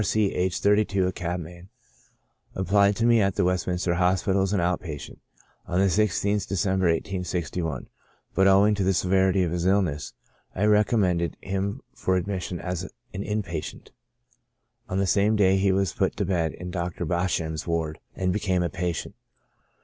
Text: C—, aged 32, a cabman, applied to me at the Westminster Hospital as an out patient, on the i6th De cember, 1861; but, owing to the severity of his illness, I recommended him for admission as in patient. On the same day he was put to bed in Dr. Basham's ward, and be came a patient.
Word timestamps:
C—, 0.03 0.33
aged 0.33 0.63
32, 0.63 1.05
a 1.05 1.11
cabman, 1.11 1.69
applied 2.55 2.95
to 2.95 3.05
me 3.05 3.21
at 3.21 3.35
the 3.35 3.45
Westminster 3.45 3.93
Hospital 3.93 4.41
as 4.41 4.51
an 4.51 4.59
out 4.59 4.79
patient, 4.79 5.19
on 5.67 5.77
the 5.79 5.85
i6th 5.85 6.47
De 6.47 6.55
cember, 6.55 6.89
1861; 6.91 7.87
but, 8.33 8.47
owing 8.47 8.73
to 8.73 8.83
the 8.83 8.95
severity 8.95 9.43
of 9.43 9.51
his 9.51 9.67
illness, 9.67 10.13
I 10.55 10.65
recommended 10.65 11.37
him 11.39 11.81
for 11.93 12.15
admission 12.15 12.59
as 12.59 12.89
in 13.13 13.43
patient. 13.43 13.91
On 14.89 14.97
the 14.97 15.05
same 15.05 15.35
day 15.35 15.57
he 15.57 15.71
was 15.71 15.93
put 15.93 16.15
to 16.17 16.25
bed 16.25 16.53
in 16.55 16.71
Dr. 16.71 17.05
Basham's 17.05 17.67
ward, 17.67 17.99
and 18.15 18.33
be 18.33 18.39
came 18.39 18.63
a 18.63 18.71
patient. 18.71 19.13